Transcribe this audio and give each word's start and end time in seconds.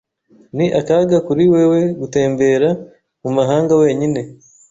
Ni 0.55 0.65
akaga 0.79 1.17
kuri 1.27 1.43
wewe 1.53 1.81
gutembera 1.99 2.69
mu 3.23 3.29
mahanga 3.37 3.73
wenyine. 3.81 4.21